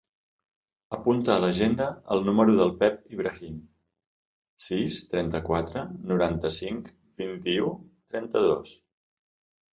[0.95, 3.59] Apunta a l'agenda el número del Pep Ibrahim:
[4.69, 5.85] sis, trenta-quatre,
[6.15, 6.91] noranta-cinc,
[7.23, 7.71] vint-i-u,
[8.15, 8.75] trenta-dos.